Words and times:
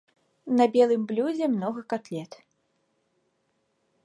На 0.61 0.65
белым 0.75 1.01
блюдзе 1.11 1.45
многа 1.57 1.81
катлет. 1.95 2.31